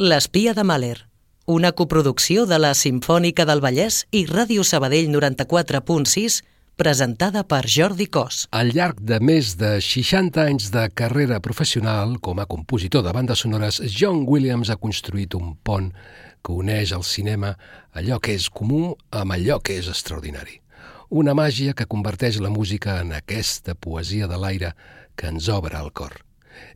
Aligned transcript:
L'espia 0.00 0.54
de 0.56 0.62
Mahler, 0.64 1.10
una 1.44 1.72
coproducció 1.76 2.46
de 2.48 2.56
la 2.56 2.70
Simfònica 2.72 3.44
del 3.44 3.60
Vallès 3.60 3.98
i 4.16 4.22
Ràdio 4.24 4.62
Sabadell 4.64 5.10
94.6, 5.12 6.38
presentada 6.80 7.42
per 7.44 7.66
Jordi 7.68 8.06
Cos. 8.08 8.46
Al 8.56 8.72
llarg 8.72 9.02
de 9.04 9.18
més 9.20 9.50
de 9.60 9.74
60 9.84 10.40
anys 10.40 10.70
de 10.72 10.86
carrera 10.96 11.42
professional 11.44 12.14
com 12.24 12.40
a 12.40 12.46
compositor 12.48 13.04
de 13.04 13.12
bandes 13.12 13.44
sonores, 13.44 13.82
John 13.92 14.24
Williams 14.24 14.72
ha 14.72 14.78
construït 14.80 15.36
un 15.36 15.52
pont 15.60 15.92
que 16.40 16.56
uneix 16.56 16.96
al 16.96 17.04
cinema 17.04 17.52
allò 17.92 18.22
que 18.24 18.38
és 18.40 18.48
comú 18.48 18.94
amb 19.12 19.36
allò 19.36 19.60
que 19.60 19.76
és 19.82 19.92
extraordinari. 19.92 20.62
Una 21.10 21.36
màgia 21.36 21.76
que 21.76 21.84
converteix 21.84 22.40
la 22.40 22.48
música 22.48 23.02
en 23.04 23.12
aquesta 23.20 23.76
poesia 23.76 24.32
de 24.32 24.40
l'aire 24.40 24.72
que 25.12 25.28
ens 25.28 25.52
obre 25.52 25.76
el 25.76 25.92
cor. 25.92 26.22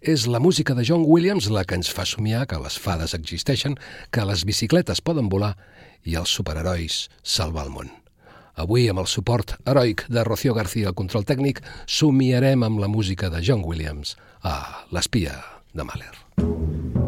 És 0.01 0.27
la 0.27 0.41
música 0.41 0.75
de 0.75 0.85
John 0.87 1.05
Williams 1.07 1.51
la 1.51 1.65
que 1.65 1.79
ens 1.79 1.91
fa 1.93 2.07
somiar 2.09 2.47
que 2.51 2.61
les 2.61 2.79
fades 2.79 3.15
existeixen, 3.17 3.77
que 4.11 4.25
les 4.25 4.45
bicicletes 4.45 5.03
poden 5.05 5.29
volar 5.29 5.55
i 6.05 6.17
els 6.21 6.33
superherois 6.33 7.09
salvar 7.23 7.67
el 7.69 7.75
món. 7.75 7.93
Avui, 8.55 8.87
amb 8.89 9.03
el 9.03 9.11
suport 9.11 9.57
heroic 9.67 10.05
de 10.09 10.23
Rocío 10.23 10.55
García 10.55 10.93
al 10.93 10.99
control 10.99 11.27
tècnic, 11.27 11.63
somiarem 11.87 12.63
amb 12.63 12.79
la 12.79 12.89
música 12.89 13.31
de 13.31 13.43
John 13.43 13.67
Williams 13.67 14.15
a 14.43 14.87
l'espia 14.95 15.41
de 15.75 15.83
Mahler. 15.83 17.04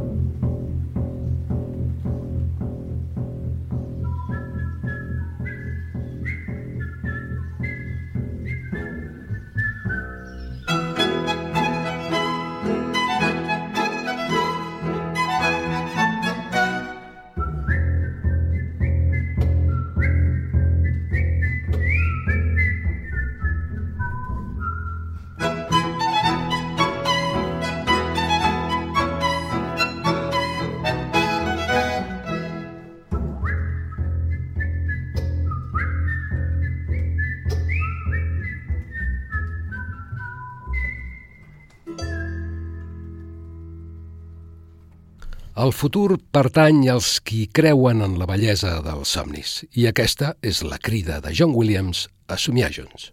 El 45.66 45.72
futur 45.74 46.20
pertany 46.30 46.84
als 46.92 47.16
qui 47.26 47.48
creuen 47.50 48.04
en 48.04 48.12
la 48.20 48.26
bellesa 48.30 48.76
dels 48.84 49.10
somnis, 49.16 49.54
i 49.74 49.88
aquesta 49.90 50.28
és 50.38 50.60
la 50.62 50.78
crida 50.78 51.16
de 51.24 51.32
John 51.34 51.56
Williams 51.58 52.04
a 52.30 52.38
somiar 52.38 52.70
junts. 52.76 53.08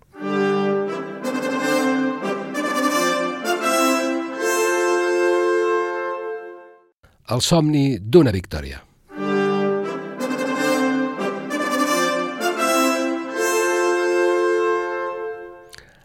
El 7.34 7.42
somni 7.42 7.88
d'una 7.98 8.36
victòria. 8.36 8.84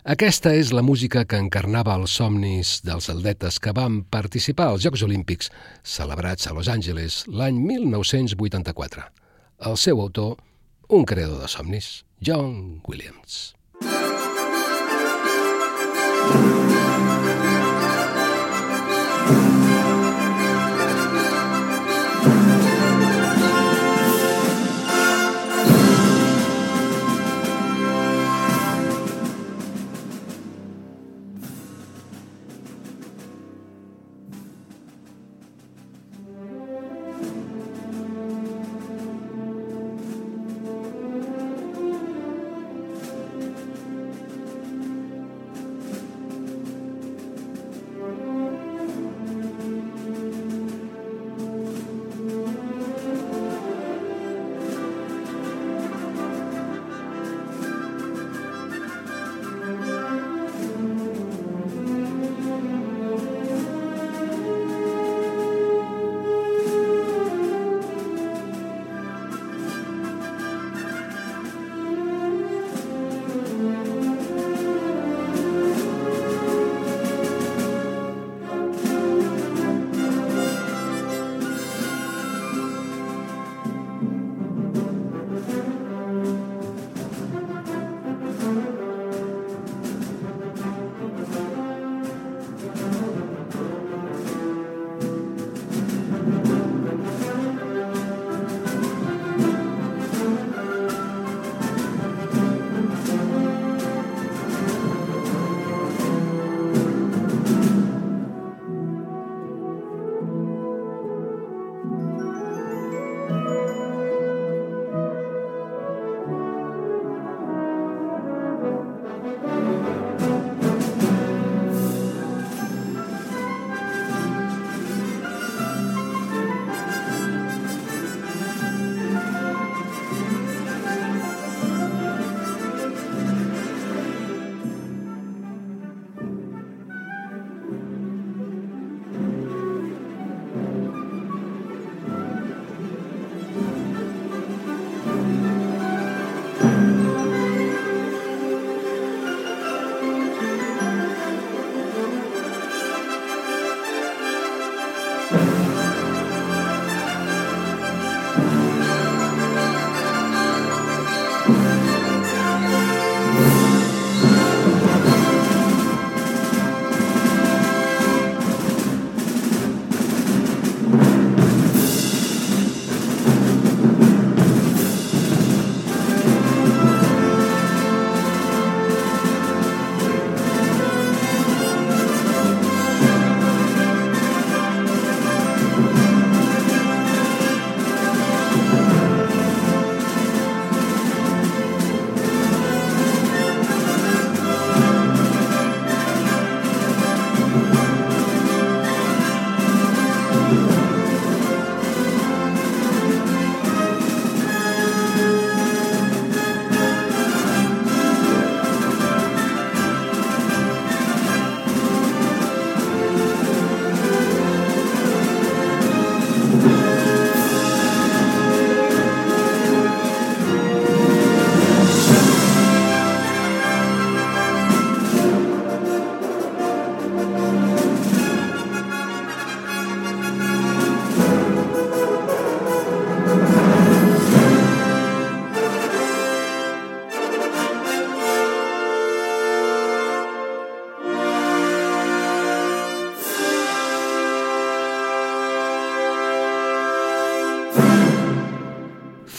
Aquesta 0.09 0.55
és 0.57 0.71
la 0.73 0.81
música 0.81 1.21
que 1.29 1.37
encarnava 1.37 1.93
els 1.99 2.15
somnis 2.17 2.79
dels 2.81 3.11
atletes 3.13 3.59
que 3.61 3.75
van 3.77 3.99
participar 4.09 4.71
als 4.71 4.87
Jocs 4.87 5.03
Olímpics 5.05 5.51
celebrats 5.85 6.49
a 6.49 6.55
Los 6.57 6.71
Angeles 6.73 7.19
l'any 7.29 7.59
1984. 7.61 9.05
El 9.69 9.77
seu 9.77 10.01
autor, 10.01 10.41
un 10.89 11.05
creador 11.05 11.45
de 11.45 11.53
somnis, 11.53 11.91
John 12.25 12.81
Williams. 12.89 13.53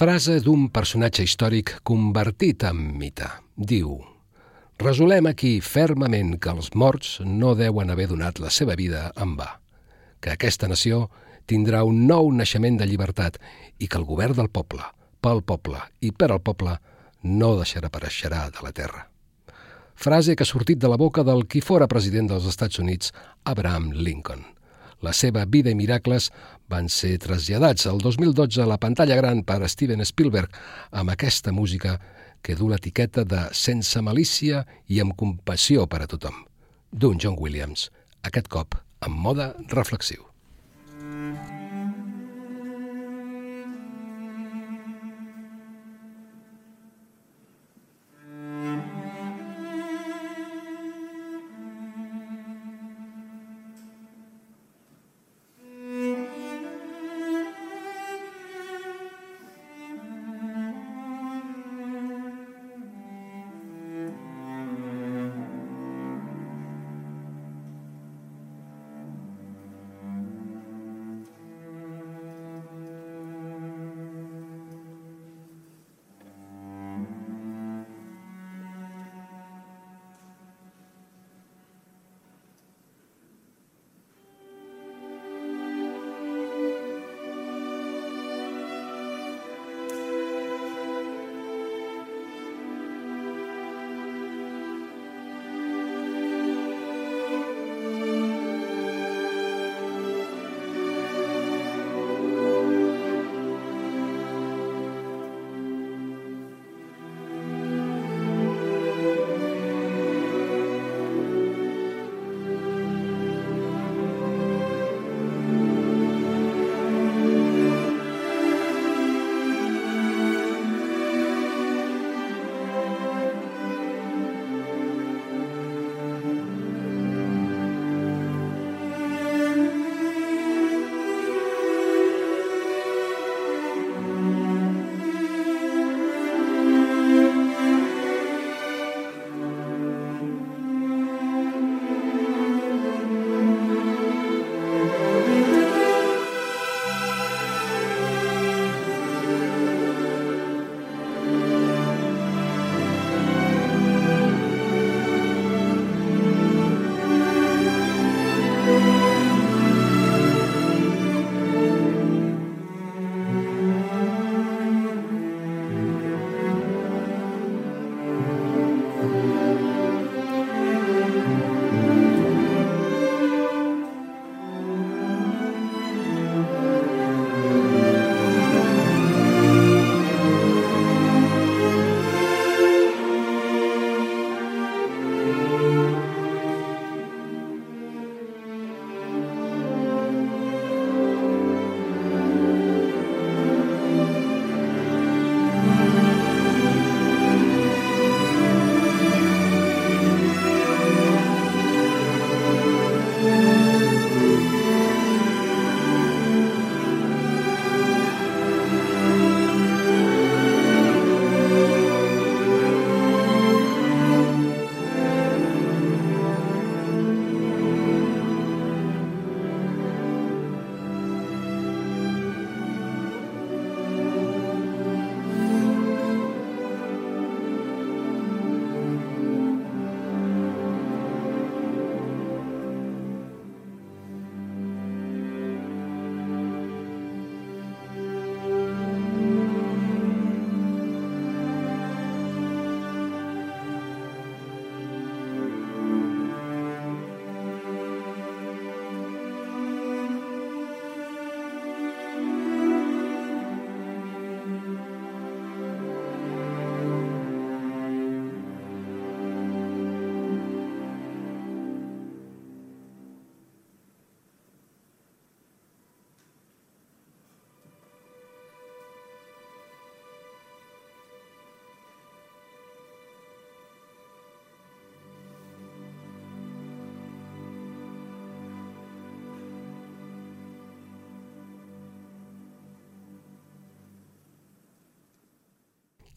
Frase 0.09 0.39
d'un 0.41 0.63
personatge 0.73 1.21
històric 1.21 1.75
convertit 1.85 2.63
en 2.65 2.79
mite. 2.97 3.27
Diu 3.53 3.91
Resolem 4.81 5.27
aquí 5.29 5.51
fermament 5.61 6.31
que 6.41 6.49
els 6.49 6.71
morts 6.73 7.11
no 7.21 7.51
deuen 7.53 7.93
haver 7.93 8.07
donat 8.09 8.41
la 8.41 8.49
seva 8.49 8.73
vida 8.79 9.03
en 9.21 9.35
va, 9.37 9.51
que 10.17 10.33
aquesta 10.33 10.65
nació 10.71 11.11
tindrà 11.45 11.83
un 11.85 12.07
nou 12.09 12.31
naixement 12.33 12.81
de 12.81 12.89
llibertat 12.89 13.37
i 13.77 13.85
que 13.85 14.01
el 14.01 14.09
govern 14.09 14.33
del 14.39 14.49
poble, 14.49 14.81
pel 15.21 15.43
poble 15.45 15.85
i 16.01 16.09
per 16.09 16.31
al 16.31 16.41
poble 16.41 16.79
no 17.21 17.53
deixarà 17.61 17.93
apareixerà 17.93 18.47
de 18.49 18.65
la 18.65 18.73
terra. 18.73 19.05
Frase 19.93 20.33
que 20.33 20.41
ha 20.41 20.53
sortit 20.55 20.81
de 20.81 20.89
la 20.89 20.97
boca 20.97 21.21
del 21.21 21.45
qui 21.45 21.61
fora 21.61 21.91
president 21.91 22.33
dels 22.33 22.49
Estats 22.49 22.81
Units, 22.81 23.13
Abraham 23.45 23.91
Lincoln. 23.93 24.41
La 25.05 25.13
seva 25.13 25.45
vida 25.45 25.69
i 25.69 25.77
miracles 25.77 26.31
van 26.69 26.87
ser 26.93 27.17
traslladats 27.21 27.87
el 27.89 27.99
2012 28.03 28.61
a 28.61 28.69
la 28.69 28.77
pantalla 28.77 29.17
gran 29.17 29.43
per 29.43 29.67
Steven 29.69 30.05
Spielberg 30.05 30.53
amb 30.91 31.15
aquesta 31.15 31.51
música 31.51 31.97
que 32.41 32.55
du 32.55 32.69
l'etiqueta 32.69 33.25
de 33.25 33.47
sense 33.51 34.01
malícia 34.05 34.63
i 34.87 35.01
amb 35.03 35.17
compassió 35.19 35.87
per 35.89 36.03
a 36.05 36.07
tothom, 36.07 36.45
d'un 36.91 37.19
John 37.19 37.35
Williams, 37.39 37.89
aquest 38.23 38.47
cop 38.47 38.79
amb 39.03 39.19
moda 39.19 39.53
reflexiu. 39.73 40.28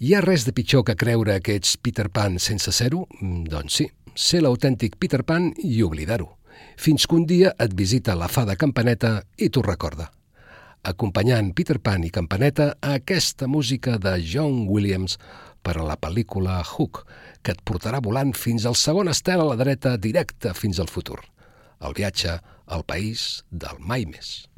Hi 0.03 0.17
ha 0.17 0.21
res 0.21 0.43
de 0.43 0.51
pitjor 0.51 0.83
que 0.83 0.97
creure 0.99 1.37
que 1.47 1.55
ets 1.55 1.77
Peter 1.79 2.09
Pan 2.11 2.41
sense 2.43 2.73
ser-ho? 2.75 3.05
Mm, 3.21 3.45
doncs 3.53 3.77
sí, 3.79 3.85
ser 4.19 4.41
l'autèntic 4.43 4.97
Peter 4.99 5.21
Pan 5.23 5.53
i 5.63 5.77
oblidar-ho. 5.87 6.27
Fins 6.75 7.07
que 7.07 7.15
un 7.15 7.23
dia 7.31 7.53
et 7.63 7.77
visita 7.79 8.17
la 8.19 8.27
fada 8.27 8.57
campaneta 8.59 9.13
i 9.39 9.49
t'ho 9.49 9.63
recorda. 9.63 10.11
acompanyant 10.83 11.53
Peter 11.55 11.79
Pan 11.79 12.03
i 12.03 12.11
Campaneta 12.11 12.73
a 12.83 12.97
aquesta 12.99 13.47
música 13.47 13.99
de 14.03 14.17
John 14.27 14.67
Williams 14.67 15.21
per 15.63 15.77
a 15.79 15.87
la 15.87 15.95
pel·lícula 15.95 16.65
Hook, 16.67 17.05
que 17.41 17.55
et 17.55 17.63
portarà 17.63 18.03
volant 18.03 18.35
fins 18.35 18.67
al 18.67 18.75
segon 18.75 19.07
estel 19.07 19.41
a 19.41 19.51
la 19.53 19.57
dreta 19.57 19.97
directe 19.97 20.51
fins 20.53 20.81
al 20.81 20.91
futur. 20.91 21.21
El 21.79 21.95
viatge 21.95 22.41
al 22.67 22.83
país 22.83 23.45
del 23.53 23.79
mai 23.79 24.11
més. 24.11 24.52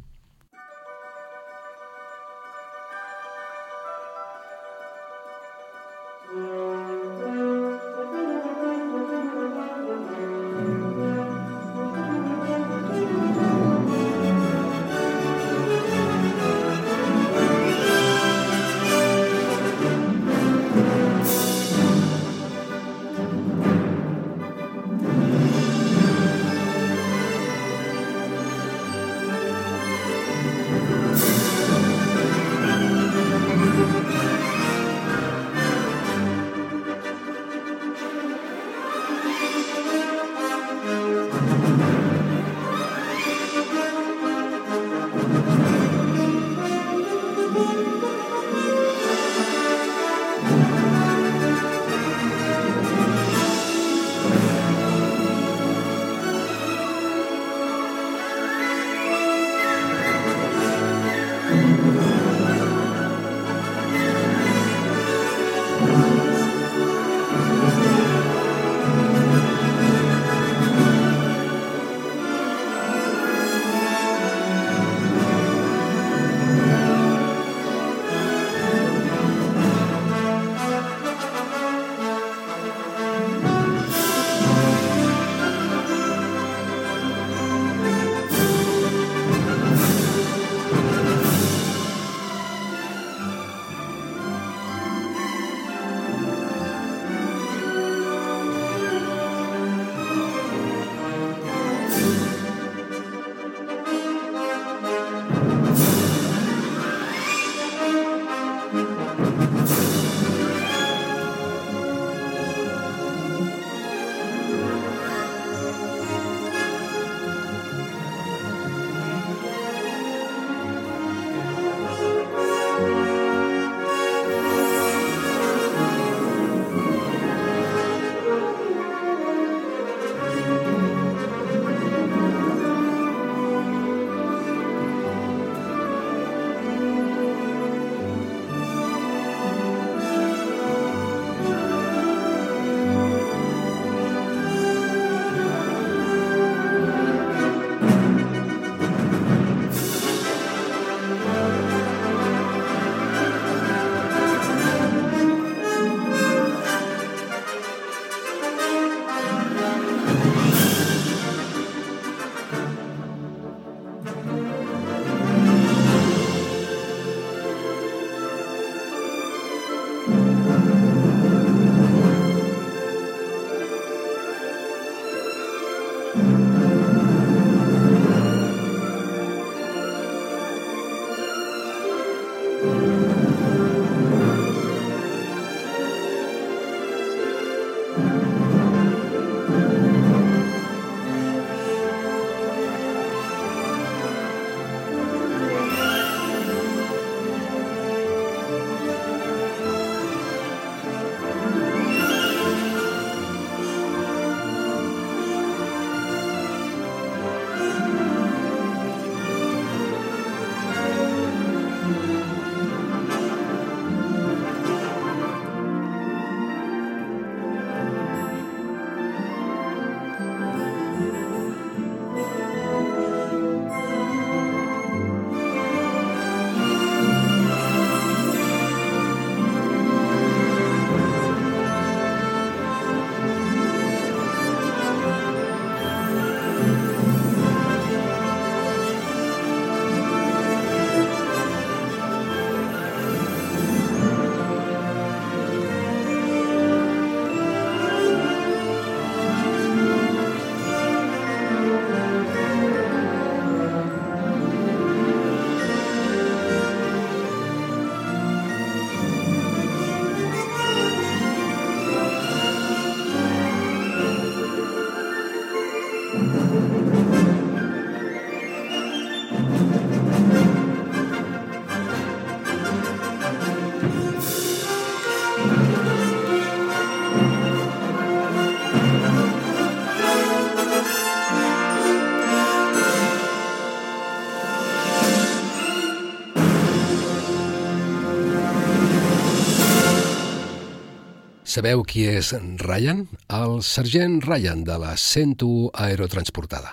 Sabeu 291.55 291.85
qui 291.87 292.03
és 292.11 292.33
Ryan? 292.59 293.05
El 293.31 293.61
sergent 293.63 294.17
Ryan 294.25 294.65
de 294.67 294.75
la 294.83 294.97
101 294.99 295.69
aerotransportada. 295.85 296.73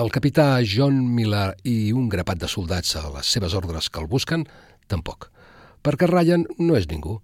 El 0.00 0.08
capità 0.14 0.46
John 0.64 1.02
Miller 1.12 1.50
i 1.68 1.90
un 1.92 2.06
grapat 2.08 2.40
de 2.40 2.48
soldats 2.48 2.94
a 2.96 3.02
les 3.18 3.34
seves 3.36 3.52
ordres 3.58 3.90
que 3.92 4.00
el 4.00 4.08
busquen, 4.08 4.46
tampoc. 4.88 5.28
Perquè 5.84 6.08
Ryan 6.08 6.48
no 6.56 6.80
és 6.80 6.88
ningú, 6.88 7.18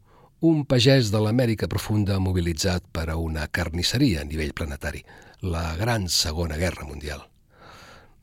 un 0.44 0.66
pagès 0.68 1.08
de 1.08 1.24
l'Amèrica 1.24 1.72
profunda 1.72 2.20
mobilitzat 2.20 2.84
per 2.92 3.08
a 3.08 3.16
una 3.16 3.48
carnisseria 3.48 4.20
a 4.20 4.28
nivell 4.28 4.52
planetari, 4.52 5.00
la 5.40 5.70
Gran 5.80 6.10
Segona 6.12 6.60
Guerra 6.60 6.84
Mundial. 6.84 7.24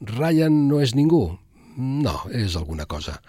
Ryan 0.06 0.68
no 0.70 0.86
és 0.86 0.94
ningú? 0.94 1.32
No, 1.82 2.20
és 2.30 2.62
alguna 2.62 2.86
cosa. 2.86 3.24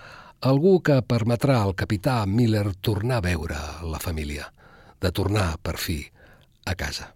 Algú 0.44 0.82
que 0.84 1.00
permetrà 1.00 1.62
al 1.62 1.72
capità 1.72 2.20
Miller 2.26 2.74
tornar 2.84 3.22
a 3.22 3.30
veure 3.32 3.62
la 3.88 4.02
família, 4.02 4.52
de 5.02 5.10
tornar, 5.12 5.56
per 5.62 5.76
fi, 5.78 5.98
a 6.64 6.74
casa. 6.78 7.12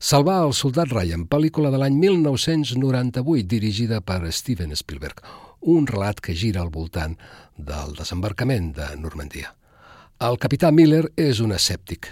Salvar 0.00 0.38
el 0.46 0.54
soldat 0.56 0.88
Ryan, 0.94 1.26
pel·lícula 1.28 1.68
de 1.70 1.78
l'any 1.80 1.98
1998 2.00 3.46
dirigida 3.46 4.00
per 4.00 4.32
Steven 4.32 4.72
Spielberg, 4.72 5.20
un 5.60 5.86
relat 5.86 6.22
que 6.24 6.34
gira 6.34 6.62
al 6.64 6.72
voltant 6.72 7.18
del 7.56 7.92
desembarcament 7.98 8.72
de 8.78 8.88
Normandia. 8.96 9.52
El 10.24 10.40
capità 10.40 10.70
Miller 10.72 11.04
és 11.20 11.42
un 11.44 11.52
escèptic. 11.52 12.08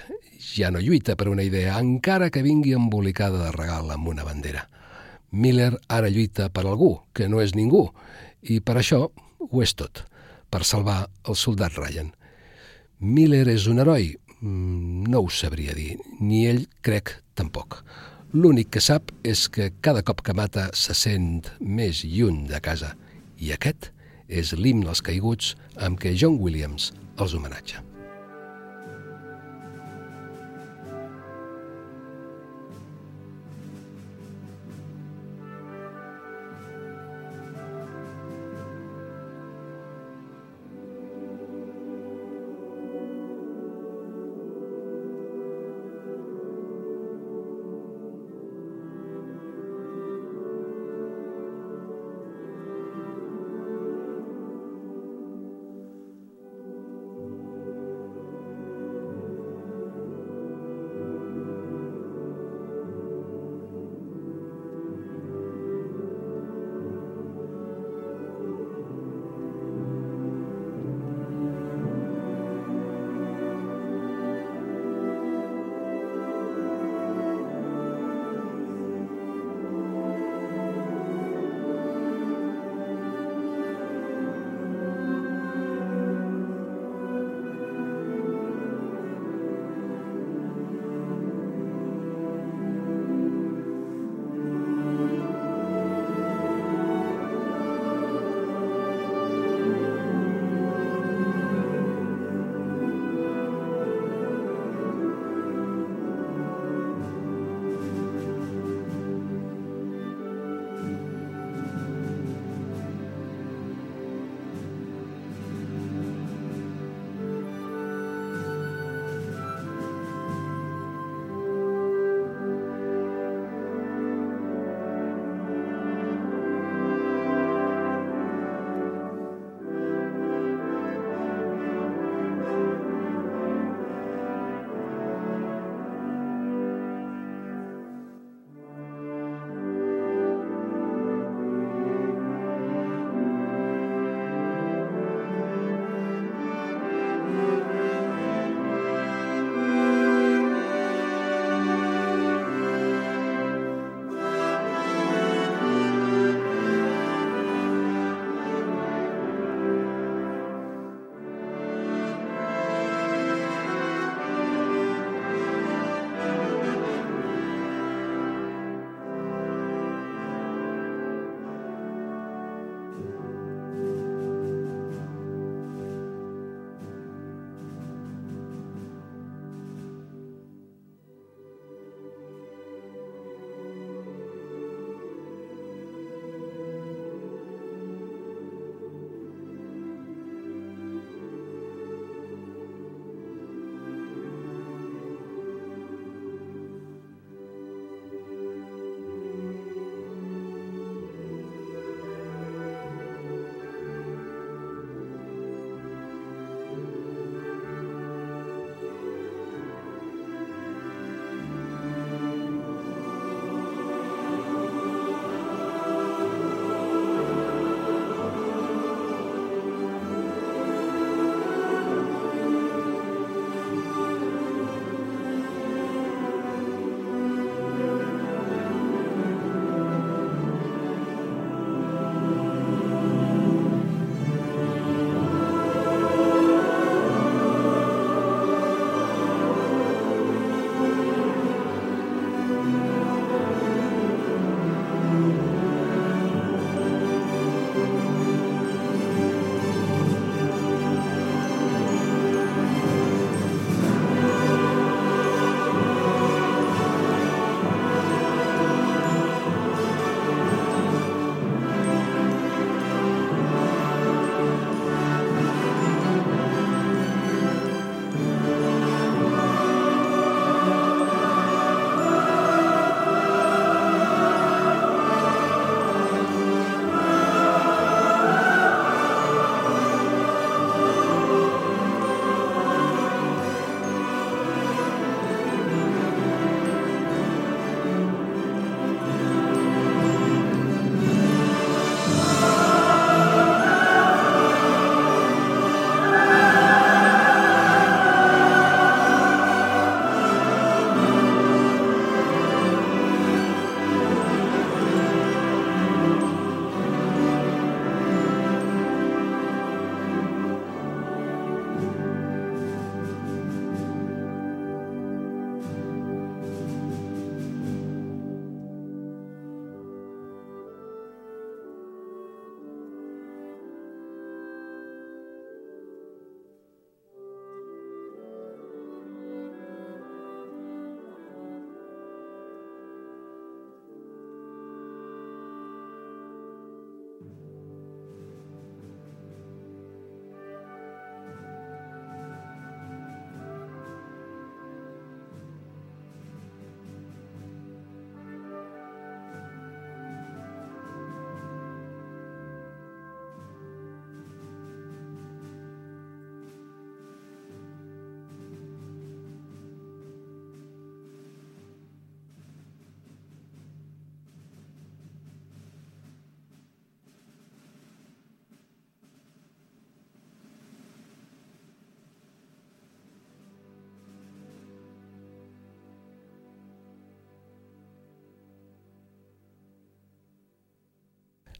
Ja 0.53 0.71
no 0.73 0.81
lluita 0.85 1.17
per 1.17 1.31
una 1.33 1.45
idea, 1.45 1.79
encara 1.81 2.29
que 2.31 2.45
vingui 2.45 2.77
embolicada 2.77 3.47
de 3.47 3.55
regal 3.57 3.91
amb 3.93 4.13
una 4.13 4.25
bandera. 4.29 4.67
Miller 5.33 5.75
ara 5.89 6.13
lluita 6.13 6.49
per 6.53 6.67
algú, 6.67 6.95
que 7.13 7.29
no 7.29 7.41
és 7.41 7.57
ningú, 7.57 7.87
i 8.43 8.61
per 8.61 8.79
això 8.81 9.07
ho 9.09 9.65
és 9.65 9.75
tot 9.77 10.05
per 10.49 10.65
salvar 10.65 11.09
el 11.29 11.37
soldat 11.37 11.77
Ryan. 11.77 12.13
Miller 13.01 13.47
és 13.53 13.69
un 13.71 13.81
heroi? 13.81 14.15
Mm, 14.41 15.09
no 15.11 15.25
ho 15.25 15.31
sabria 15.33 15.75
dir, 15.75 15.97
ni 16.21 16.45
ell 16.47 16.67
crec 16.85 17.17
tampoc. 17.39 17.83
L'únic 18.37 18.71
que 18.77 18.83
sap 18.85 19.11
és 19.27 19.47
que 19.49 19.71
cada 19.81 20.05
cop 20.05 20.23
que 20.23 20.37
mata 20.37 20.69
se 20.77 20.95
sent 20.95 21.49
més 21.61 22.05
lluny 22.05 22.45
de 22.51 22.61
casa, 22.63 22.95
i 23.41 23.55
aquest 23.57 23.91
és 24.29 24.53
l'himne 24.53 24.93
als 24.93 25.03
caiguts 25.03 25.55
amb 25.81 25.99
què 25.99 26.15
John 26.15 26.39
Williams 26.43 26.93
els 27.19 27.35
homenatja. 27.35 27.88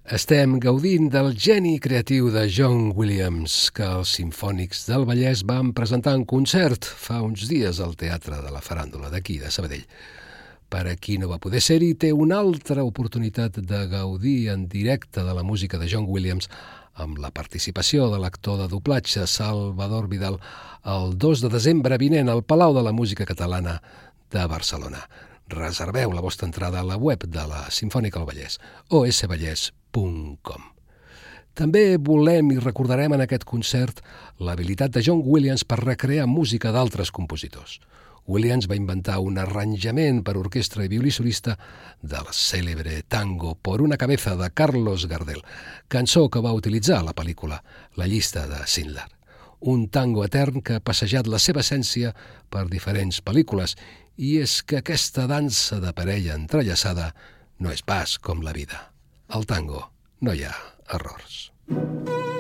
Estem 0.09 0.55
gaudint 0.57 1.11
del 1.13 1.35
geni 1.37 1.75
creatiu 1.85 2.31
de 2.33 2.47
John 2.49 2.95
Williams, 2.97 3.67
que 3.77 3.85
els 3.85 4.15
Simfònics 4.17 4.87
del 4.89 5.05
Vallès 5.05 5.43
van 5.45 5.75
presentar 5.77 6.15
en 6.17 6.25
concert 6.25 6.89
fa 6.89 7.19
uns 7.21 7.45
dies 7.51 7.77
al 7.85 7.93
Teatre 8.01 8.39
de 8.41 8.49
la 8.55 8.63
Faràndula 8.65 9.11
d'aquí, 9.13 9.37
de 9.37 9.53
Sabadell. 9.53 9.85
Per 10.73 10.87
a 10.89 10.97
qui 10.97 11.19
no 11.21 11.29
va 11.29 11.37
poder 11.37 11.61
ser-hi, 11.61 11.93
té 11.93 12.15
una 12.17 12.41
altra 12.41 12.87
oportunitat 12.89 13.61
de 13.61 13.83
gaudir 13.93 14.49
en 14.55 14.65
directe 14.73 15.21
de 15.21 15.37
la 15.37 15.45
música 15.45 15.77
de 15.77 15.93
John 15.93 16.09
Williams 16.09 16.49
amb 16.97 17.21
la 17.21 17.29
participació 17.29 18.09
de 18.09 18.25
l'actor 18.25 18.63
de 18.63 18.73
doblatge 18.73 19.29
Salvador 19.29 20.09
Vidal 20.09 20.41
el 20.89 21.19
2 21.21 21.45
de 21.45 21.53
desembre 21.53 22.01
vinent 22.01 22.33
al 22.33 22.47
Palau 22.49 22.73
de 22.73 22.89
la 22.89 22.97
Música 22.97 23.29
Catalana 23.29 23.83
de 24.33 24.49
Barcelona. 24.49 25.05
Reserveu 25.49 26.13
la 26.13 26.21
vostra 26.21 26.47
entrada 26.47 26.81
a 26.81 26.85
la 26.85 26.97
web 26.97 27.25
de 27.25 27.45
la 27.49 27.71
Simfònica 27.73 28.21
del 28.21 28.29
Vallès, 28.29 28.59
osvallès.com. 28.93 30.67
També 31.57 31.97
volem 31.97 32.53
i 32.53 32.59
recordarem 32.61 33.17
en 33.17 33.25
aquest 33.25 33.47
concert 33.49 34.03
l'habilitat 34.39 34.93
de 34.93 35.03
John 35.03 35.25
Williams 35.25 35.65
per 35.65 35.81
recrear 35.81 36.29
música 36.29 36.71
d'altres 36.71 37.11
compositors. 37.11 37.81
Williams 38.29 38.69
va 38.69 38.77
inventar 38.77 39.19
un 39.25 39.41
arranjament 39.41 40.21
per 40.23 40.37
orquestra 40.37 40.85
i 40.85 40.93
violí 40.93 41.11
solista 41.11 41.57
del 42.03 42.29
cèlebre 42.31 43.03
tango 43.09 43.55
por 43.57 43.81
una 43.81 43.97
cabeza 43.97 44.37
de 44.37 44.51
Carlos 44.53 45.09
Gardel, 45.09 45.41
cançó 45.89 46.29
que 46.29 46.45
va 46.45 46.53
utilitzar 46.53 47.01
a 47.01 47.07
la 47.09 47.17
pel·lícula 47.17 47.63
La 47.97 48.07
llista 48.07 48.47
de 48.47 48.67
Schindler 48.67 49.09
un 49.61 49.89
tango 49.89 50.25
etern 50.25 50.63
que 50.63 50.77
ha 50.79 50.85
passejat 50.85 51.27
la 51.27 51.41
seva 51.43 51.65
essència 51.65 52.13
per 52.51 52.69
diferents 52.71 53.19
pel·lícules 53.25 53.75
i 54.19 54.37
és 54.43 54.61
que 54.67 54.83
aquesta 54.83 55.27
dansa 55.31 55.79
de 55.83 55.95
parella 55.95 56.35
entrellaçada 56.35 57.13
no 57.63 57.71
és 57.75 57.85
pas 57.87 58.19
com 58.19 58.43
la 58.43 58.55
vida. 58.57 58.89
Al 59.29 59.47
tango 59.47 59.87
no 60.21 60.35
hi 60.35 60.45
ha 60.49 60.57
errors. 60.99 61.49
Thank 61.69 62.38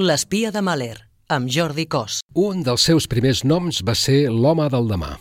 L'espia 0.00 0.48
de 0.48 0.62
Mahler, 0.64 0.94
amb 1.28 1.50
Jordi 1.52 1.84
Cos. 1.84 2.22
Un 2.40 2.62
dels 2.64 2.86
seus 2.88 3.04
primers 3.04 3.42
noms 3.44 3.82
va 3.84 3.92
ser 3.92 4.30
l'home 4.32 4.64
del 4.72 4.86
demà. 4.88 5.18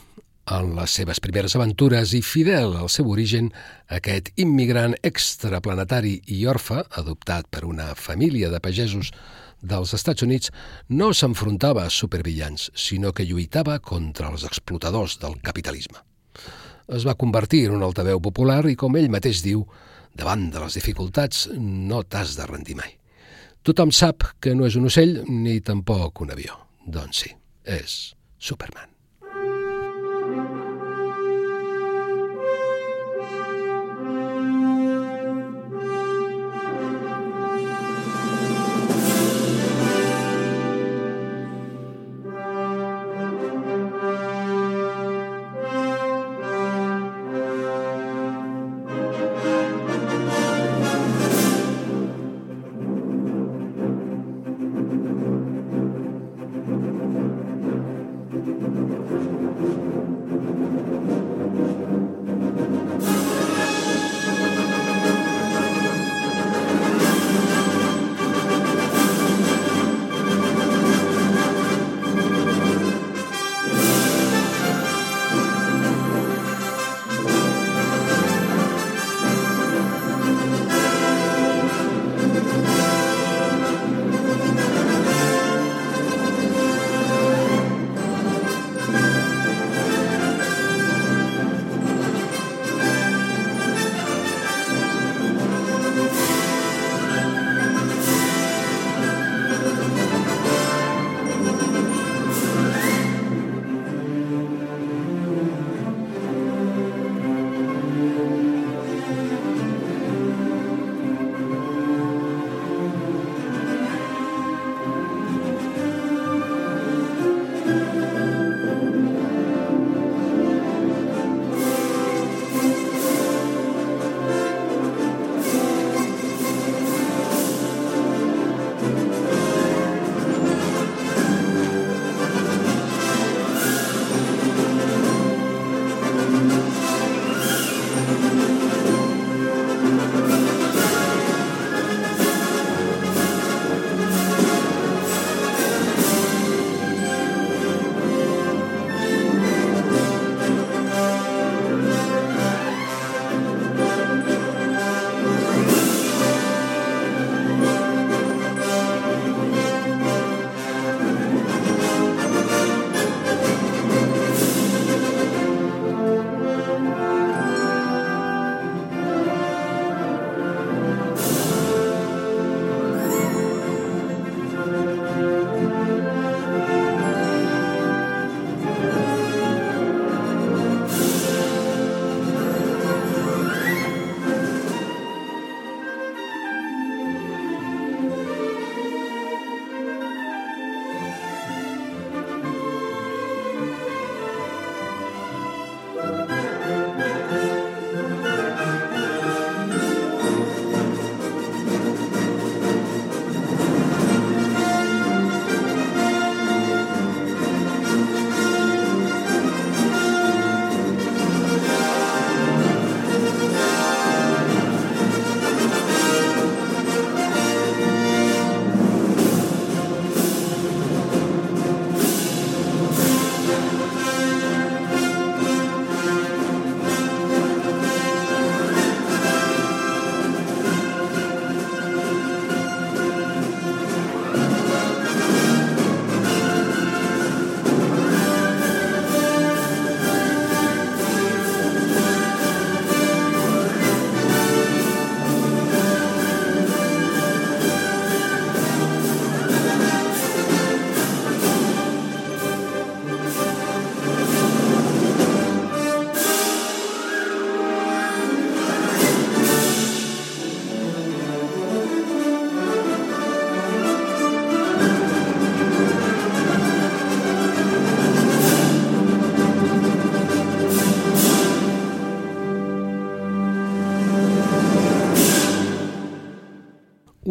en 0.49 0.69
les 0.77 0.93
seves 0.97 1.19
primeres 1.19 1.55
aventures 1.57 2.13
i 2.15 2.21
fidel 2.23 2.77
al 2.77 2.87
seu 2.89 3.09
origen, 3.11 3.51
aquest 3.87 4.31
immigrant 4.37 4.95
extraplanetari 5.03 6.21
i 6.25 6.47
orfe, 6.47 6.79
adoptat 7.01 7.49
per 7.51 7.65
una 7.65 7.93
família 7.93 8.49
de 8.49 8.59
pagesos 8.59 9.11
dels 9.61 9.93
Estats 9.93 10.23
Units, 10.23 10.49
no 10.87 11.11
s'enfrontava 11.13 11.83
a 11.83 11.89
supervillans, 11.89 12.71
sinó 12.73 13.11
que 13.11 13.25
lluitava 13.25 13.79
contra 13.79 14.31
els 14.31 14.45
explotadors 14.47 15.19
del 15.19 15.35
capitalisme. 15.43 15.99
Es 16.87 17.05
va 17.05 17.19
convertir 17.19 17.65
en 17.67 17.75
un 17.75 17.83
altaveu 17.83 18.21
popular 18.21 18.63
i, 18.65 18.75
com 18.75 18.95
ell 18.95 19.11
mateix 19.11 19.43
diu, 19.43 19.67
davant 20.15 20.49
de 20.49 20.63
les 20.63 20.73
dificultats 20.73 21.49
no 21.59 22.01
t'has 22.03 22.37
de 22.39 22.47
rendir 22.47 22.79
mai. 22.79 22.98
Tothom 23.69 23.91
sap 23.93 24.23
que 24.41 24.55
no 24.57 24.65
és 24.65 24.73
un 24.79 24.89
ocell 24.89 25.19
ni 25.29 25.59
tampoc 25.61 26.23
un 26.25 26.33
avió. 26.33 26.55
Doncs 26.89 27.21
sí, 27.21 27.35
és 27.69 27.99
Superman. 28.41 28.98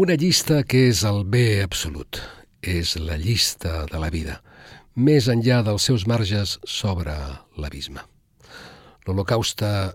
Una 0.09 0.16
llista 0.16 0.62
que 0.64 0.87
és 0.88 1.03
el 1.05 1.18
bé 1.29 1.61
absolut. 1.61 2.16
És 2.64 2.94
la 2.97 3.18
llista 3.21 3.83
de 3.90 3.99
la 4.01 4.09
vida. 4.09 4.38
Més 4.97 5.27
enllà 5.29 5.59
dels 5.66 5.85
seus 5.85 6.07
marges 6.09 6.55
s'obre 6.64 7.12
l'abisme. 7.61 8.01
L'Holocausta... 9.05 9.92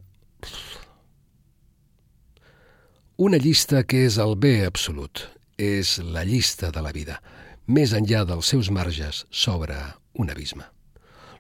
Una 3.18 3.40
llista 3.42 3.82
que 3.90 4.04
és 4.06 4.20
el 4.22 4.36
bé 4.38 4.68
absolut. 4.68 5.24
És 5.58 5.96
la 5.98 6.22
llista 6.30 6.70
de 6.70 6.86
la 6.86 6.94
vida. 6.94 7.18
Més 7.66 7.98
enllà 7.98 8.22
dels 8.30 8.54
seus 8.54 8.70
marges 8.70 9.24
s'obre 9.32 9.80
un 10.14 10.30
abisme. 10.30 10.70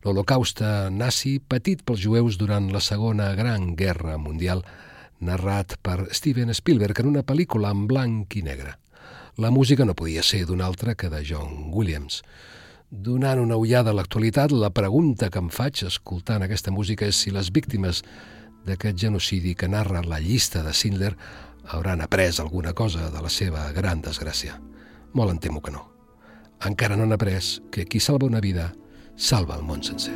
l'holocaust 0.01 0.65
nazi 0.89 1.37
patit 1.37 1.85
pels 1.85 2.01
jueus 2.01 2.41
durant 2.41 2.73
la 2.73 2.81
Segona 2.81 3.35
Gran 3.37 3.75
Guerra 3.77 4.17
Mundial, 4.17 4.65
narrat 5.23 5.77
per 5.81 6.09
Steven 6.11 6.53
Spielberg 6.53 6.99
en 7.01 7.09
una 7.13 7.23
pel·lícula 7.23 7.71
en 7.73 7.87
blanc 7.87 8.35
i 8.35 8.43
negre. 8.45 8.75
La 9.37 9.49
música 9.49 9.85
no 9.85 9.95
podia 9.97 10.23
ser 10.23 10.43
d'una 10.45 10.67
altra 10.67 10.93
que 10.95 11.09
de 11.09 11.23
John 11.25 11.71
Williams. 11.73 12.21
Donant 12.91 13.39
una 13.41 13.57
ullada 13.57 13.89
a 13.89 13.97
l'actualitat, 13.97 14.51
la 14.53 14.69
pregunta 14.69 15.31
que 15.33 15.41
em 15.41 15.49
faig 15.49 15.81
escoltant 15.87 16.45
aquesta 16.45 16.71
música 16.71 17.07
és 17.09 17.17
si 17.17 17.33
les 17.33 17.49
víctimes 17.49 18.03
d'aquest 18.67 18.99
genocidi 18.99 19.55
que 19.55 19.67
narra 19.67 20.03
la 20.05 20.19
llista 20.21 20.61
de 20.61 20.73
Sindler 20.73 21.15
hauran 21.73 22.01
après 22.01 22.39
alguna 22.39 22.73
cosa 22.73 23.09
de 23.09 23.21
la 23.21 23.31
seva 23.33 23.71
gran 23.73 24.03
desgràcia. 24.05 24.59
Molt 25.13 25.33
em 25.33 25.39
temo 25.39 25.61
que 25.61 25.73
no. 25.73 25.87
Encara 26.63 26.95
no 26.95 27.07
han 27.07 27.17
après 27.17 27.59
que 27.71 27.85
qui 27.85 27.99
salva 27.99 28.29
una 28.29 28.41
vida 28.41 28.73
salva 29.17 29.57
el 29.57 29.63
món 29.63 29.83
sencer. 29.83 30.15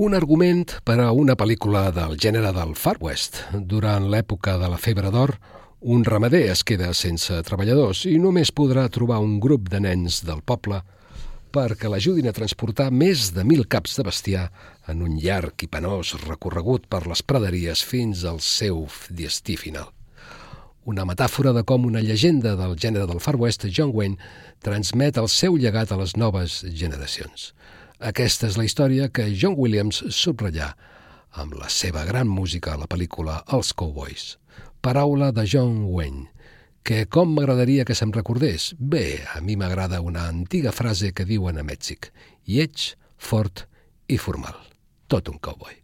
Un 0.00 0.14
argument 0.16 0.78
per 0.80 0.94
a 1.04 1.10
una 1.12 1.34
pel·lícula 1.36 1.90
del 1.92 2.14
gènere 2.16 2.54
del 2.56 2.70
Far 2.72 2.94
West. 3.04 3.34
Durant 3.52 4.06
l'època 4.08 4.54
de 4.56 4.70
la 4.72 4.78
febre 4.80 5.10
d'or, 5.12 5.34
un 5.92 6.06
ramader 6.08 6.46
es 6.54 6.62
queda 6.64 6.94
sense 6.96 7.36
treballadors 7.44 8.06
i 8.08 8.14
només 8.22 8.48
podrà 8.48 8.86
trobar 8.88 9.18
un 9.20 9.34
grup 9.44 9.68
de 9.68 9.82
nens 9.84 10.22
del 10.24 10.40
poble 10.40 10.78
perquè 11.52 11.92
l'ajudin 11.92 12.30
a 12.30 12.32
transportar 12.32 12.88
més 12.88 13.26
de 13.36 13.44
mil 13.44 13.66
caps 13.68 13.98
de 13.98 14.06
bestiar 14.08 14.46
en 14.88 15.04
un 15.04 15.20
llarg 15.20 15.66
i 15.66 15.68
penós 15.68 16.14
recorregut 16.24 16.88
per 16.88 17.02
les 17.04 17.20
praderies 17.20 17.84
fins 17.84 18.24
al 18.24 18.40
seu 18.40 18.86
destí 19.10 19.60
final. 19.60 19.92
Una 20.88 21.04
metàfora 21.04 21.52
de 21.52 21.60
com 21.68 21.84
una 21.84 22.00
llegenda 22.00 22.56
del 22.56 22.72
gènere 22.72 23.04
del 23.04 23.20
Far 23.20 23.36
West, 23.36 23.68
John 23.68 23.92
Wayne, 23.92 24.16
transmet 24.64 25.20
el 25.20 25.28
seu 25.28 25.60
llegat 25.60 25.92
a 25.92 26.00
les 26.00 26.16
noves 26.16 26.62
generacions. 26.72 27.50
Aquesta 28.00 28.48
és 28.48 28.56
la 28.56 28.64
història 28.64 29.10
que 29.12 29.26
John 29.36 29.58
Williams 29.60 29.98
subratllà 30.16 30.70
amb 31.36 31.52
la 31.60 31.68
seva 31.68 32.06
gran 32.08 32.30
música 32.32 32.72
a 32.72 32.80
la 32.80 32.88
pel·lícula 32.88 33.42
Els 33.52 33.74
Cowboys. 33.76 34.38
Paraula 34.80 35.28
de 35.36 35.44
John 35.44 35.82
Wayne, 35.92 36.30
que 36.80 37.04
com 37.12 37.34
m'agradaria 37.36 37.84
que 37.84 37.94
se'm 37.94 38.14
recordés? 38.16 38.70
Bé, 38.78 39.20
a 39.34 39.44
mi 39.44 39.58
m'agrada 39.60 40.00
una 40.00 40.24
antiga 40.32 40.72
frase 40.72 41.12
que 41.12 41.28
diuen 41.28 41.60
a 41.60 41.66
Mèxic, 41.66 42.08
lleig, 42.48 42.94
fort 43.20 43.66
i 44.08 44.16
formal. 44.16 44.56
Tot 45.06 45.28
un 45.28 45.36
cowboy. 45.36 45.76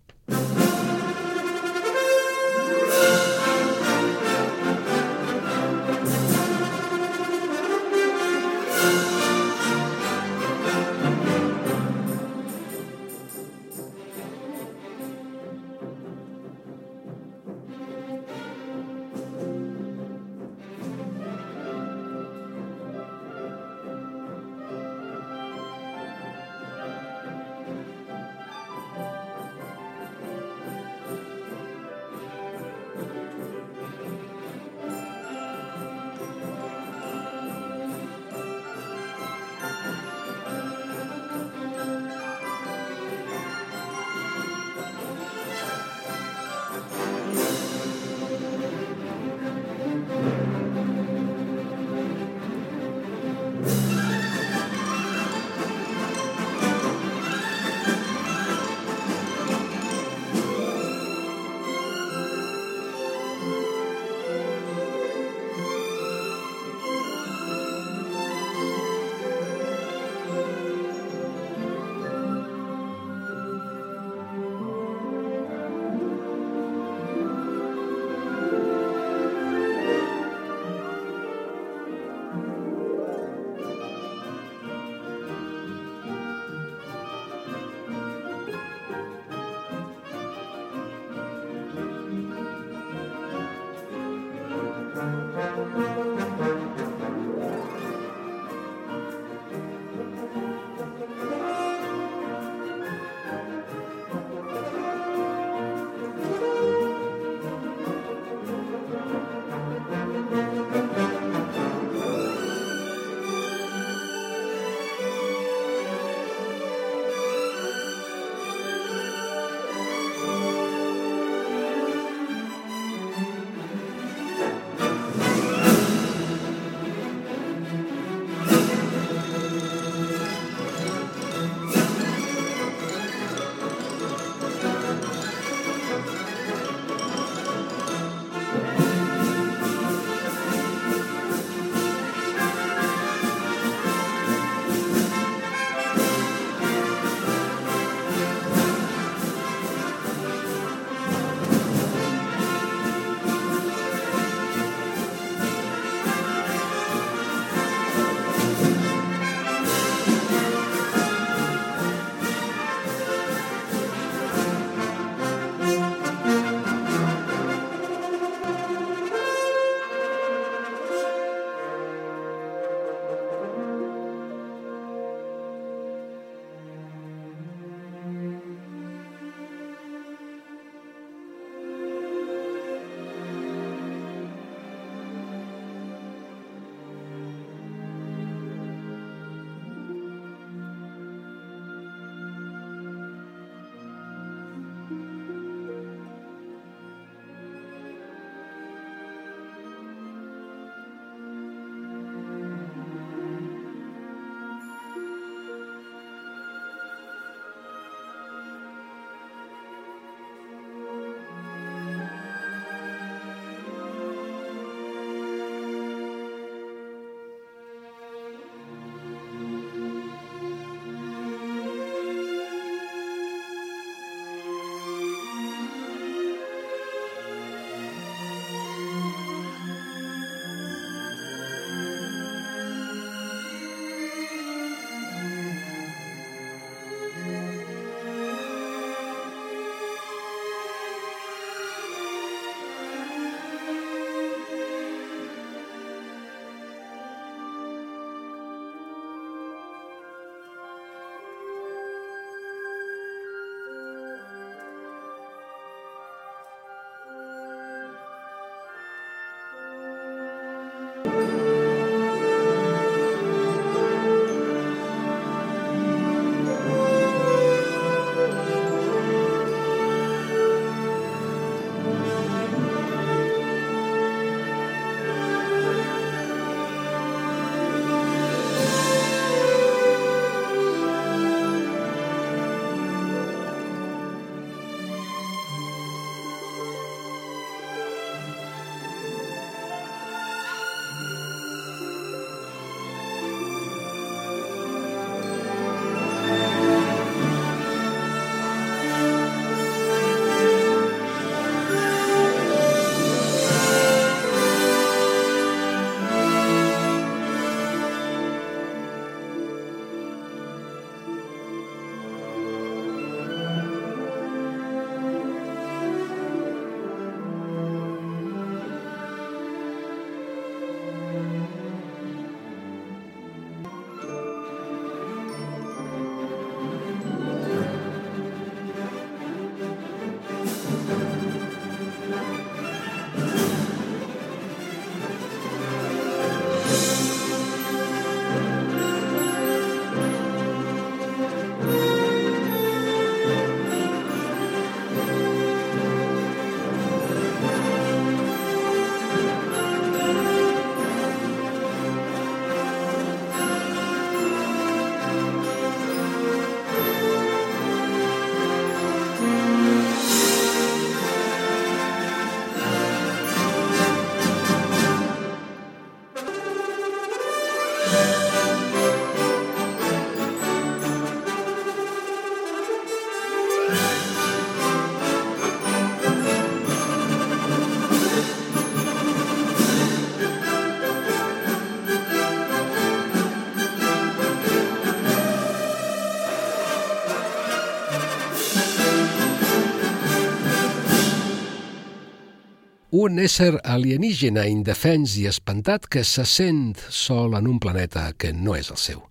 Un 392.98 393.18
ésser 393.20 393.58
alienígena, 393.60 394.46
indefens 394.48 395.18
i 395.20 395.26
espantat 395.28 395.84
que 395.92 396.00
se 396.00 396.22
sent 396.24 396.78
sol 396.88 397.34
en 397.36 397.44
un 397.50 397.58
planeta 397.60 398.06
que 398.16 398.30
no 398.32 398.54
és 398.56 398.70
el 398.72 398.78
seu. 398.80 399.02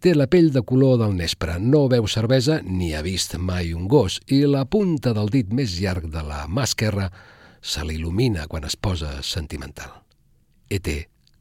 Té 0.00 0.14
la 0.16 0.24
pell 0.32 0.48
de 0.54 0.62
color 0.64 0.94
del 1.02 1.12
nespre, 1.18 1.58
no 1.60 1.82
beu 1.92 2.08
cervesa 2.08 2.62
ni 2.64 2.94
ha 2.96 3.02
vist 3.04 3.36
mai 3.36 3.74
un 3.76 3.84
gos 3.84 4.16
i 4.32 4.38
la 4.48 4.64
punta 4.64 5.12
del 5.12 5.28
dit 5.34 5.52
més 5.52 5.74
llarg 5.82 6.08
de 6.14 6.22
la 6.24 6.46
mà 6.48 6.64
esquerra 6.64 7.10
se 7.60 7.84
l'il·lumina 7.84 8.48
quan 8.48 8.64
es 8.64 8.78
posa 8.80 9.18
sentimental. 9.20 9.92
ET, 10.72 10.88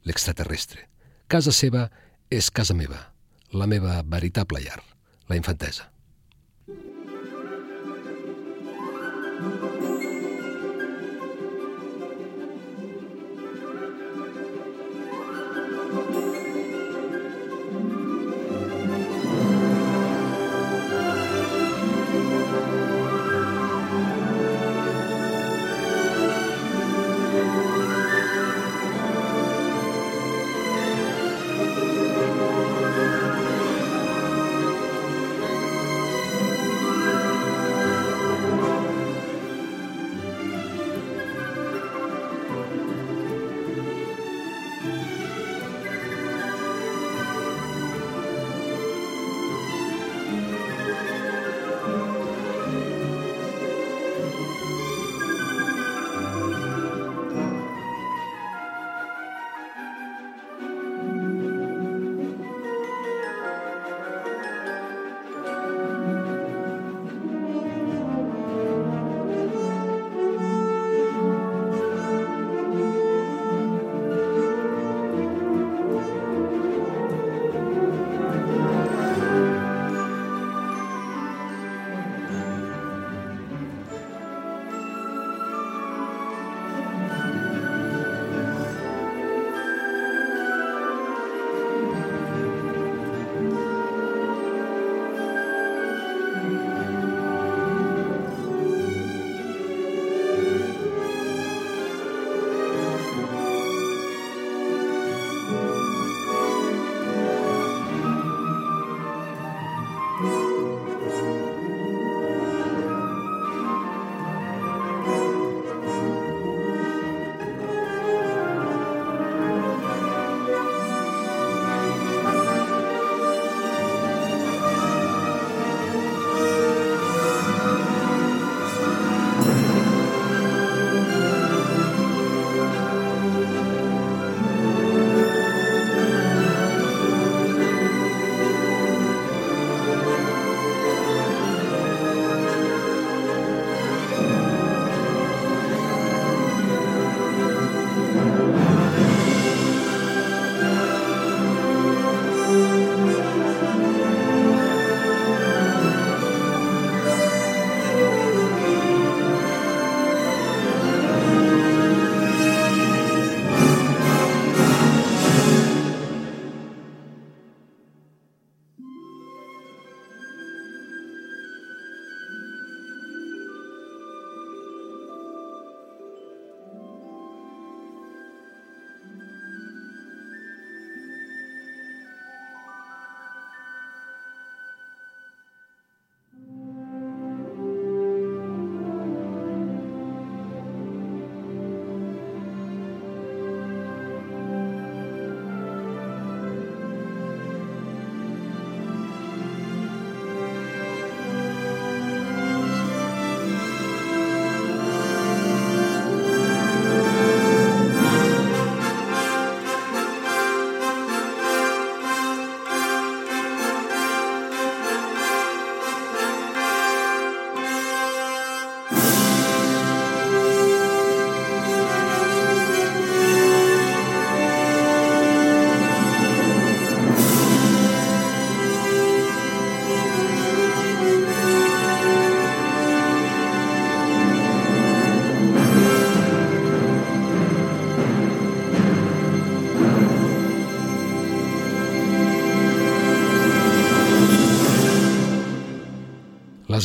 l'extraterrestre. 0.03 0.89
Casa 1.31 1.55
seva 1.55 1.87
és 2.27 2.51
casa 2.51 2.75
meva, 2.75 2.99
la 3.55 3.71
meva 3.71 4.01
veritable 4.03 4.59
llar, 4.59 4.81
la 5.31 5.39
infantesa. 5.39 5.87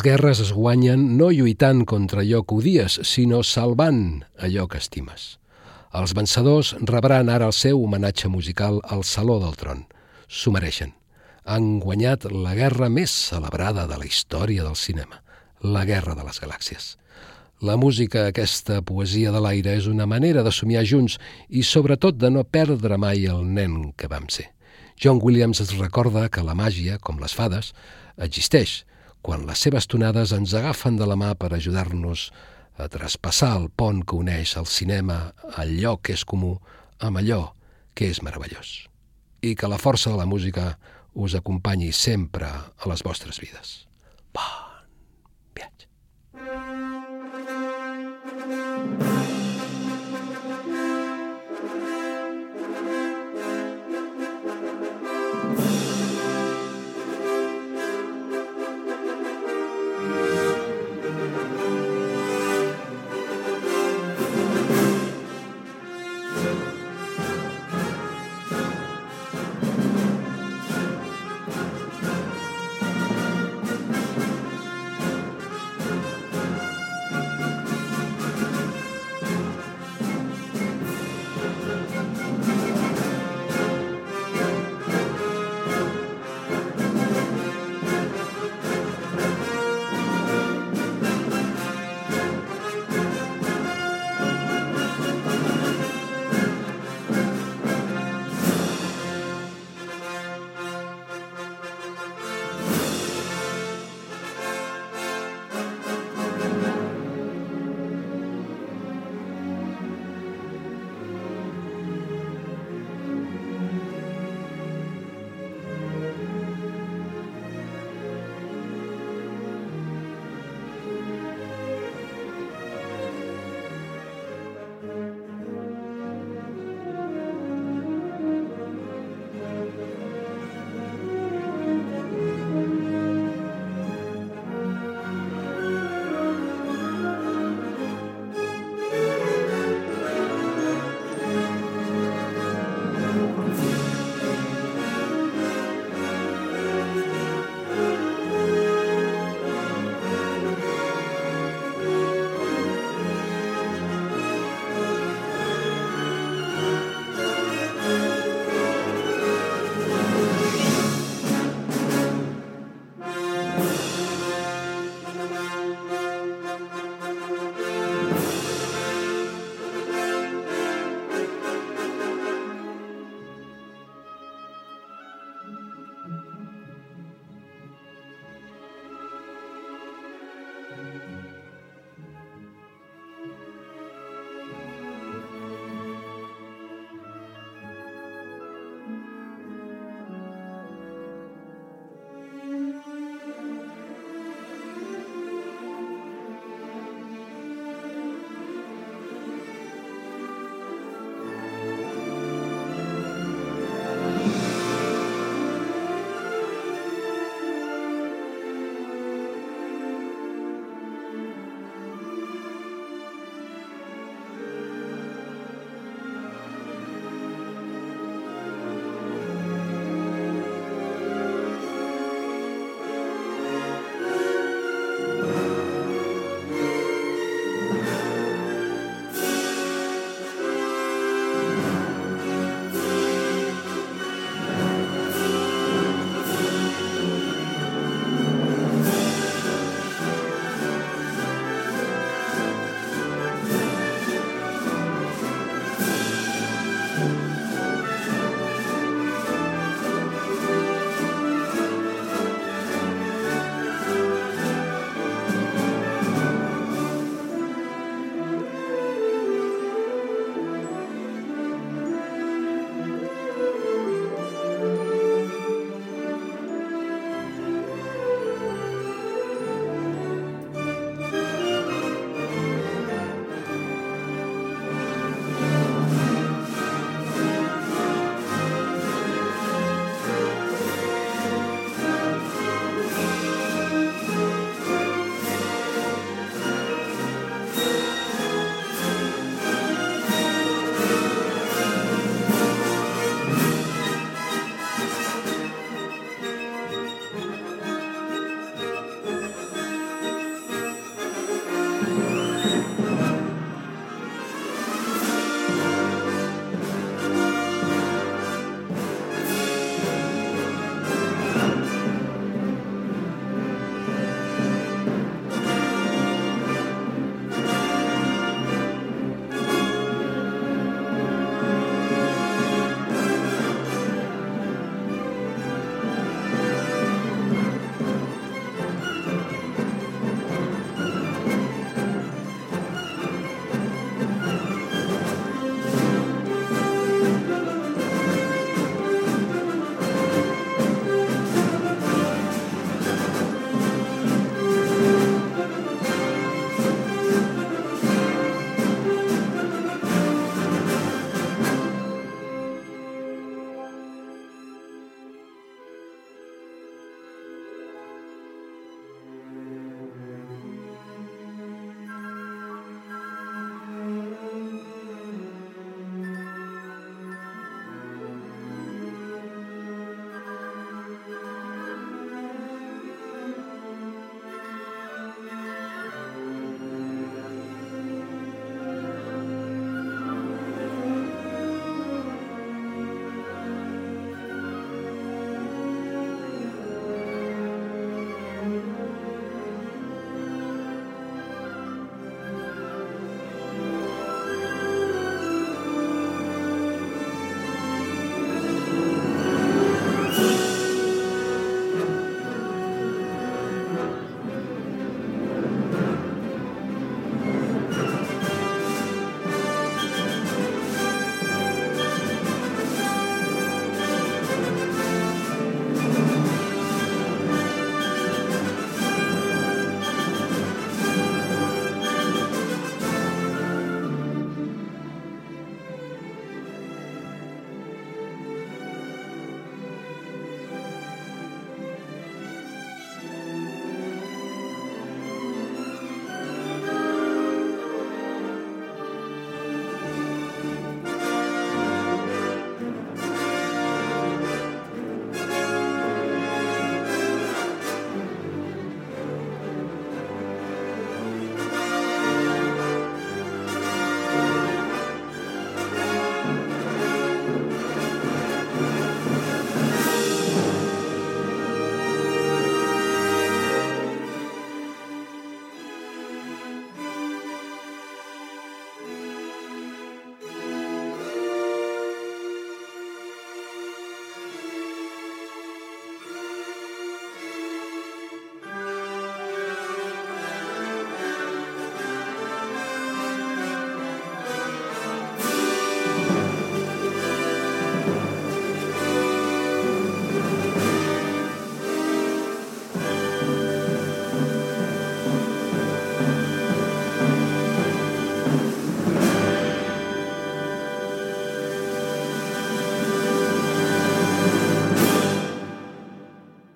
Guerres 0.07 0.39
es 0.39 0.53
guanyen 0.55 1.17
no 1.19 1.33
lluitant 1.35 1.81
contra 1.89 2.21
allò 2.23 2.45
que 2.47 2.55
odies, 2.55 3.01
sinó 3.03 3.41
salvant 3.43 4.23
allò 4.39 4.69
que 4.71 4.79
estimes. 4.79 5.41
Els 5.99 6.13
vencedors 6.15 6.75
rebran 6.87 7.33
ara 7.33 7.49
el 7.51 7.55
seu 7.57 7.83
homenatge 7.83 8.31
musical 8.31 8.79
al 8.85 9.03
Saló 9.03 9.41
del 9.43 9.57
Tron. 9.59 9.83
S'ho 10.29 10.53
mereixen. 10.55 10.93
Han 11.43 11.81
guanyat 11.83 12.29
la 12.31 12.55
guerra 12.55 12.91
més 12.93 13.11
celebrada 13.33 13.89
de 13.91 13.99
la 13.99 14.07
història 14.07 14.63
del 14.63 14.79
cinema, 14.79 15.23
la 15.63 15.85
Guerra 15.89 16.15
de 16.15 16.27
les 16.29 16.39
Galàxies. 16.43 16.89
La 17.67 17.75
música, 17.81 18.29
aquesta 18.29 18.83
poesia 18.87 19.35
de 19.35 19.43
l'aire, 19.43 19.75
és 19.75 19.91
una 19.91 20.07
manera 20.07 20.45
de 20.47 20.55
somiar 20.55 20.85
junts 20.87 21.19
i 21.49 21.65
sobretot 21.67 22.19
de 22.21 22.31
no 22.31 22.45
perdre 22.45 22.99
mai 22.99 23.27
el 23.27 23.43
nen 23.43 23.95
que 23.97 24.13
vam 24.13 24.31
ser. 24.31 24.53
John 25.03 25.19
Williams 25.23 25.65
es 25.65 25.75
recorda 25.79 26.29
que 26.29 26.47
la 26.47 26.55
màgia, 26.55 27.01
com 27.01 27.19
les 27.19 27.35
fades, 27.35 27.73
existeix, 28.17 28.85
quan 29.27 29.43
les 29.43 29.59
seves 29.59 29.89
tonades 29.91 30.31
ens 30.37 30.53
agafen 30.55 30.95
de 31.01 31.07
la 31.11 31.17
mà 31.19 31.33
per 31.35 31.49
ajudar-nos 31.57 32.29
a 32.79 32.87
traspassar 32.93 33.57
el 33.59 33.65
pont 33.75 34.05
que 34.07 34.15
uneix 34.15 34.53
el 34.61 34.69
cinema, 34.71 35.33
allò 35.59 35.97
que 35.99 36.15
és 36.15 36.23
comú, 36.23 36.53
amb 37.03 37.19
allò 37.19 37.41
que 37.99 38.13
és 38.13 38.23
meravellós. 38.23 38.77
I 39.43 39.57
que 39.59 39.73
la 39.73 39.81
força 39.83 40.13
de 40.13 40.21
la 40.21 40.29
música 40.31 40.77
us 41.15 41.35
acompanyi 41.35 41.91
sempre 41.91 42.47
a 42.47 42.93
les 42.93 43.03
vostres 43.03 43.43
vides. 43.43 43.75
Bon 44.31 44.66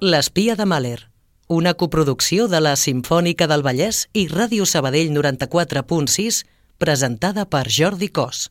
L'espia 0.02 0.54
de 0.56 0.64
Mahler, 0.64 1.10
una 1.46 1.74
coproducció 1.74 2.46
de 2.48 2.56
la 2.64 2.70
Simfònica 2.82 3.44
del 3.50 3.60
Vallès 3.60 4.06
i 4.16 4.22
Ràdio 4.30 4.64
Sabadell 4.64 5.12
94.6, 5.12 6.40
presentada 6.80 7.44
per 7.44 7.66
Jordi 7.68 8.08
Cos. 8.08 8.46